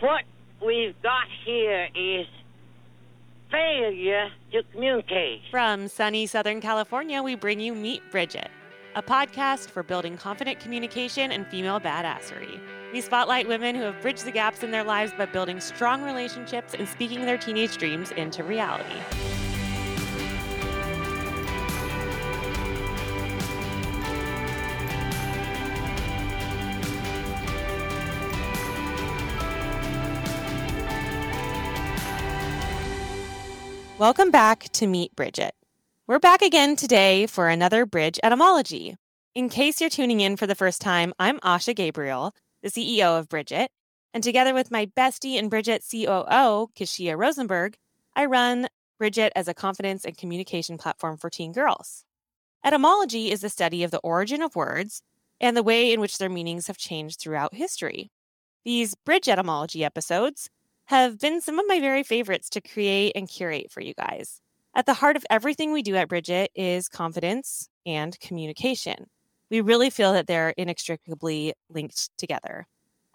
[0.00, 0.22] What
[0.64, 2.26] we've got here is
[3.50, 5.40] failure to communicate.
[5.50, 8.48] From sunny Southern California, we bring you Meet Bridget,
[8.94, 12.60] a podcast for building confident communication and female badassery.
[12.92, 16.74] We spotlight women who have bridged the gaps in their lives by building strong relationships
[16.74, 19.47] and speaking their teenage dreams into reality.
[33.98, 35.56] Welcome back to Meet Bridget.
[36.06, 38.94] We're back again today for another bridge etymology.
[39.34, 43.28] In case you're tuning in for the first time, I'm Asha Gabriel, the CEO of
[43.28, 43.72] Bridget,
[44.14, 47.76] and together with my bestie and Bridget COO, Kashia Rosenberg,
[48.14, 48.68] I run
[49.00, 52.04] Bridget as a confidence and communication platform for teen girls.
[52.64, 55.02] Etymology is the study of the origin of words
[55.40, 58.12] and the way in which their meanings have changed throughout history.
[58.64, 60.50] These bridge etymology episodes
[60.88, 64.40] have been some of my very favorites to create and curate for you guys.
[64.74, 69.10] At the heart of everything we do at Bridget is confidence and communication.
[69.50, 72.68] We really feel that they're inextricably linked together.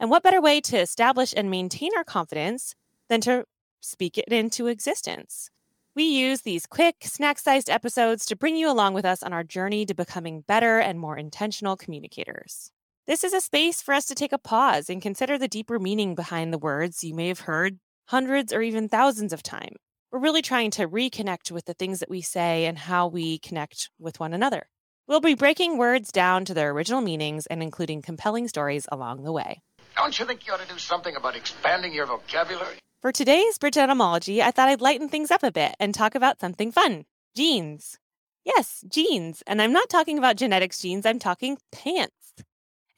[0.00, 2.74] And what better way to establish and maintain our confidence
[3.08, 3.44] than to
[3.80, 5.48] speak it into existence?
[5.94, 9.44] We use these quick, snack sized episodes to bring you along with us on our
[9.44, 12.72] journey to becoming better and more intentional communicators.
[13.10, 16.14] This is a space for us to take a pause and consider the deeper meaning
[16.14, 19.78] behind the words you may have heard hundreds or even thousands of times.
[20.12, 23.90] We're really trying to reconnect with the things that we say and how we connect
[23.98, 24.68] with one another.
[25.08, 29.32] We'll be breaking words down to their original meanings and including compelling stories along the
[29.32, 29.60] way.
[29.96, 32.78] Don't you think you ought to do something about expanding your vocabulary?
[33.02, 36.38] For today's bridge etymology, I thought I'd lighten things up a bit and talk about
[36.38, 37.98] something fun jeans.
[38.44, 39.42] Yes, jeans.
[39.48, 42.19] And I'm not talking about genetics jeans, I'm talking pants.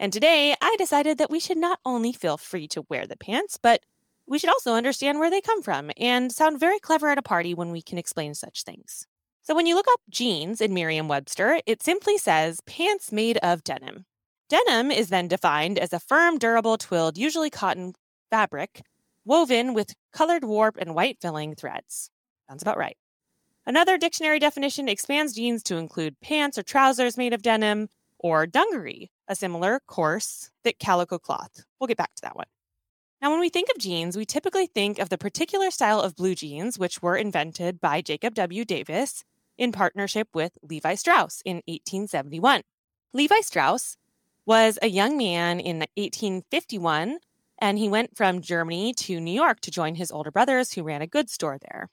[0.03, 3.57] And today I decided that we should not only feel free to wear the pants,
[3.57, 3.85] but
[4.27, 7.55] we should also understand where they come from and sound very clever at a party
[7.55, 9.07] when we can explain such things.
[9.43, 13.63] So when you look up jeans in Merriam Webster, it simply says pants made of
[13.63, 14.07] denim.
[14.49, 17.93] Denim is then defined as a firm, durable, twilled, usually cotton
[18.29, 18.83] fabric,
[19.25, 22.11] woven with colored warp and white filling threads.
[22.49, 22.97] Sounds about right.
[23.65, 27.89] Another dictionary definition expands jeans to include pants or trousers made of denim,
[28.23, 31.65] or dungaree, a similar, coarse, thick calico cloth.
[31.79, 32.47] We'll get back to that one.
[33.21, 36.35] Now, when we think of jeans, we typically think of the particular style of blue
[36.35, 38.65] jeans, which were invented by Jacob W.
[38.65, 39.23] Davis
[39.57, 42.63] in partnership with Levi Strauss in 1871.
[43.13, 43.97] Levi Strauss
[44.45, 47.19] was a young man in 1851,
[47.61, 51.03] and he went from Germany to New York to join his older brothers who ran
[51.03, 51.89] a goods store there.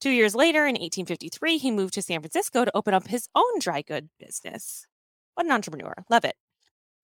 [0.00, 3.58] Two years later, in 1853, he moved to San Francisco to open up his own
[3.58, 4.86] dry goods business.
[5.34, 5.94] What an entrepreneur.
[6.10, 6.36] Love it.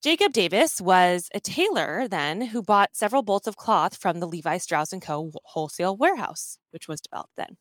[0.02, 4.56] Jacob Davis was a tailor then who bought several bolts of cloth from the Levi
[4.56, 5.30] Strauss & Co.
[5.44, 7.58] wholesale warehouse, which was developed then.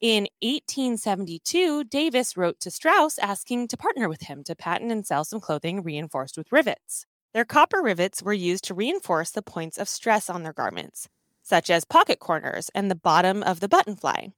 [0.00, 5.24] In 1872, Davis wrote to Strauss asking to partner with him to patent and sell
[5.24, 7.06] some clothing reinforced with rivets.
[7.34, 11.08] Their copper rivets were used to reinforce the points of stress on their garments,
[11.42, 14.32] such as pocket corners and the bottom of the button fly.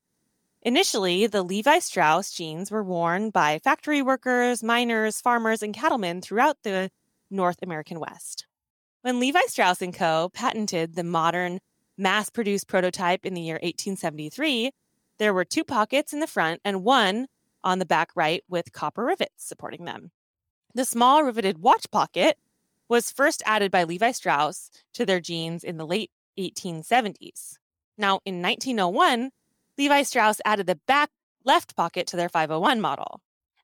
[0.66, 6.56] Initially, the Levi Strauss jeans were worn by factory workers, miners, farmers, and cattlemen throughout
[6.62, 6.90] the
[7.30, 8.46] North American West.
[9.02, 10.30] When Levi Strauss & Co.
[10.32, 11.60] patented the modern
[11.98, 14.70] mass-produced prototype in the year 1873,
[15.18, 17.26] there were two pockets in the front and one
[17.62, 20.12] on the back right with copper rivets supporting them.
[20.74, 22.38] The small riveted watch pocket
[22.88, 27.58] was first added by Levi Strauss to their jeans in the late 1870s.
[27.98, 29.30] Now, in 1901,
[29.76, 31.10] Levi Strauss added the back
[31.44, 33.20] left pocket to their 501 model.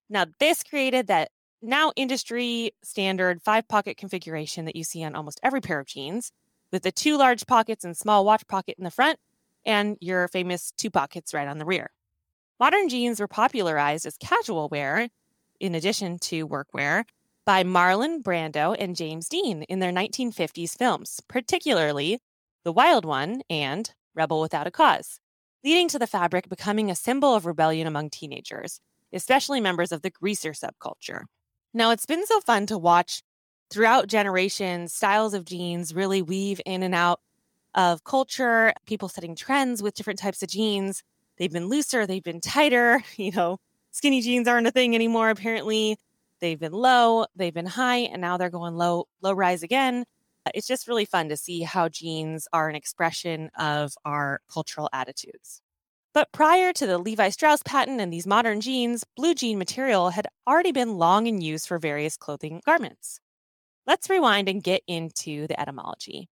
[0.09, 1.31] Now, this created that
[1.63, 6.33] now industry standard five pocket configuration that you see on almost every pair of jeans,
[6.73, 9.19] with the two large pockets and small watch pocket in the front,
[9.65, 11.91] and your famous two pockets right on the rear.
[12.59, 15.09] Modern jeans were popularized as casual wear,
[15.61, 17.05] in addition to workwear,
[17.47, 22.19] by Marlon Brando and James Dean in their 1950s films, particularly
[22.65, 25.20] The Wild One and Rebel Without a Cause
[25.65, 28.81] leading to the fabric becoming a symbol of rebellion among teenagers,
[29.13, 31.25] especially members of the greaser subculture.
[31.75, 33.23] Now, it's been so fun to watch
[33.71, 37.21] throughout generations styles of jeans really weave in and out
[37.75, 41.03] of culture, people setting trends with different types of jeans.
[41.39, 43.59] They've been looser, they've been tighter, you know,
[43.93, 45.97] skinny jeans aren't a thing anymore apparently.
[46.41, 50.05] They've been low, they've been high, and now they're going low low rise again
[50.47, 54.89] Uh, it's just really fun to see how jeans are an expression of our cultural
[54.93, 55.61] attitudes.
[56.13, 60.27] But prior to the Levi Strauss patent and these modern jeans, blue jean material had
[60.47, 63.21] already been long in use for various clothing garments.
[63.87, 66.29] Let's rewind and get into the etymology.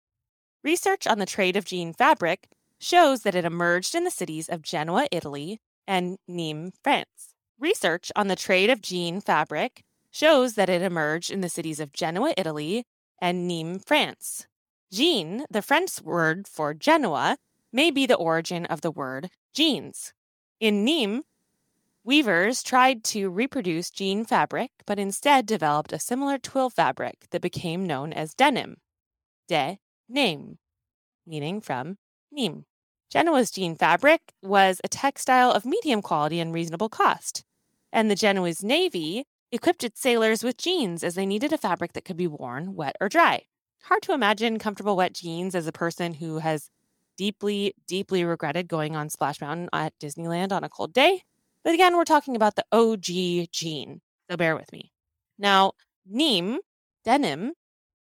[0.63, 2.47] Research on the trade of jean fabric
[2.79, 7.35] shows that it emerged in the cities of Genoa, Italy, and Nîmes, France.
[7.59, 11.93] Research on the trade of jean fabric shows that it emerged in the cities of
[11.93, 12.85] Genoa, Italy,
[13.19, 14.47] and Nîmes, France.
[14.91, 17.37] Jean, the French word for Genoa,
[17.73, 20.13] may be the origin of the word jeans.
[20.59, 21.23] In Nîmes,
[22.03, 27.85] weavers tried to reproduce jean fabric, but instead developed a similar twill fabric that became
[27.85, 28.77] known as denim.
[29.47, 29.77] De
[30.09, 30.57] Nîmes,
[31.25, 31.97] meaning from
[32.35, 32.63] Nîmes.
[33.09, 37.43] Genoa's jean fabric was a textile of medium quality and reasonable cost,
[37.91, 42.05] and the Genoese navy equipped its sailors with jeans as they needed a fabric that
[42.05, 43.43] could be worn wet or dry.
[43.83, 46.69] Hard to imagine comfortable wet jeans as a person who has
[47.17, 51.23] deeply, deeply regretted going on Splash Mountain at Disneyland on a cold day.
[51.63, 54.91] But again, we're talking about the OG jean, so bear with me.
[55.37, 55.73] Now,
[56.11, 56.57] Nîmes,
[57.03, 57.53] denim,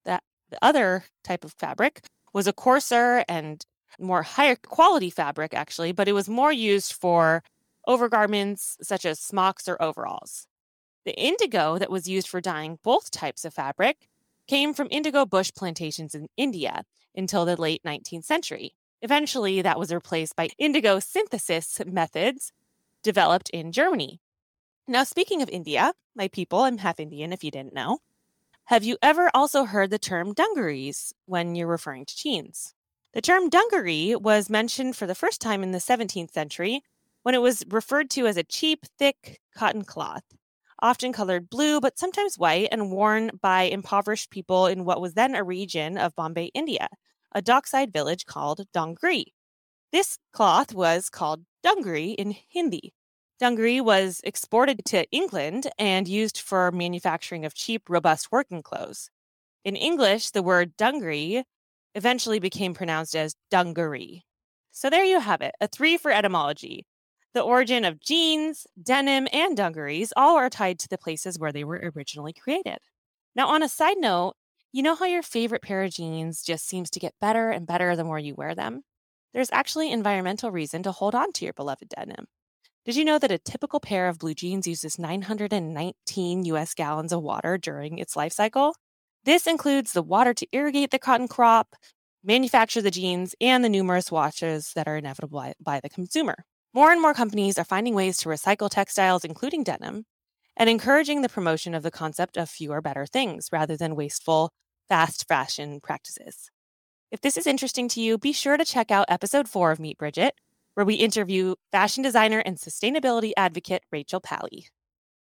[0.05, 2.01] that the other type of fabric,
[2.33, 3.65] was a coarser and
[3.99, 7.43] more higher quality fabric, actually, but it was more used for
[7.87, 10.47] overgarments such as smocks or overalls.
[11.05, 14.07] The indigo that was used for dyeing both types of fabric
[14.47, 16.83] came from indigo bush plantations in India
[17.15, 18.75] until the late 19th century.
[19.01, 22.53] Eventually, that was replaced by indigo synthesis methods
[23.03, 24.21] developed in Germany.
[24.87, 27.99] Now, speaking of India, my people, I'm half Indian if you didn't know.
[28.65, 32.73] Have you ever also heard the term dungarees when you're referring to jeans?
[33.13, 36.81] The term dungaree was mentioned for the first time in the 17th century
[37.23, 40.23] when it was referred to as a cheap, thick cotton cloth
[40.83, 45.33] often colored blue, but sometimes white, and worn by impoverished people in what was then
[45.33, 46.89] a region of Bombay, India,
[47.31, 49.27] a dockside village called Dongri.
[49.91, 52.93] This cloth was called Dungri in Hindi.
[53.39, 59.09] Dungaree was exported to England and used for manufacturing of cheap, robust working clothes.
[59.63, 61.43] In English, the word dungri
[61.95, 64.23] eventually became pronounced as dungaree.
[64.71, 66.85] So there you have it, a three for etymology.
[67.33, 71.63] The origin of jeans, denim, and dungarees all are tied to the places where they
[71.63, 72.77] were originally created.
[73.35, 74.35] Now, on a side note,
[74.71, 77.95] you know how your favorite pair of jeans just seems to get better and better
[77.95, 78.83] the more you wear them?
[79.33, 82.27] There's actually environmental reason to hold on to your beloved denim.
[82.85, 87.23] Did you know that a typical pair of blue jeans uses 919 US gallons of
[87.23, 88.75] water during its life cycle?
[89.23, 91.75] This includes the water to irrigate the cotton crop,
[92.23, 96.45] manufacture the jeans, and the numerous washes that are inevitable by, by the consumer.
[96.73, 100.05] More and more companies are finding ways to recycle textiles, including denim,
[100.57, 104.51] and encouraging the promotion of the concept of fewer better things rather than wasteful,
[104.89, 106.49] fast fashion practices.
[107.11, 109.99] If this is interesting to you, be sure to check out episode four of Meet
[109.99, 110.33] Bridget,
[110.73, 114.67] where we interview fashion designer and sustainability advocate Rachel Pally.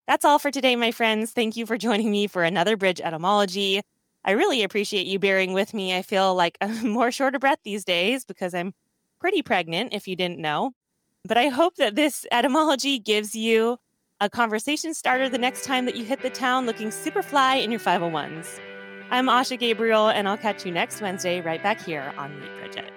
[0.06, 1.32] That's all for today, my friends.
[1.32, 3.82] Thank you for joining me for another bridge etymology.
[4.24, 5.94] I really appreciate you bearing with me.
[5.94, 8.72] I feel like I'm more short of breath these days because I'm
[9.20, 10.72] pretty pregnant, if you didn't know.
[11.24, 13.78] But I hope that this etymology gives you
[14.20, 17.70] a conversation starter the next time that you hit the town looking super fly in
[17.70, 18.58] your 501s.
[19.08, 22.92] I'm Asha Gabriel, and I'll catch you next Wednesday right back here on Meet Bridget.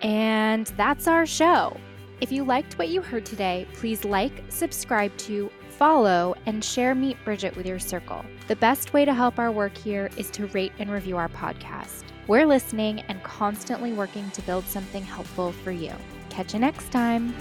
[0.00, 1.76] And that's our show.
[2.22, 7.22] If you liked what you heard today, please like, subscribe to, follow, and share Meet
[7.22, 8.24] Bridget with your circle.
[8.48, 12.04] The best way to help our work here is to rate and review our podcast.
[12.26, 15.92] We're listening and constantly working to build something helpful for you.
[16.30, 17.34] Catch you next time.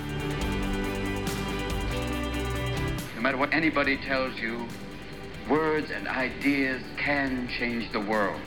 [3.16, 4.68] No matter what anybody tells you,
[5.50, 8.42] words and ideas can change the world.